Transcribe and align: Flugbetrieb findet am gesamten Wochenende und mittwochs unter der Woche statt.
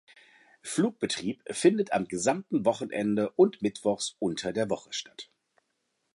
Flugbetrieb 0.63 1.43
findet 1.51 1.93
am 1.93 2.07
gesamten 2.07 2.65
Wochenende 2.65 3.29
und 3.35 3.61
mittwochs 3.61 4.15
unter 4.17 4.51
der 4.51 4.67
Woche 4.67 4.91
statt. 4.93 5.29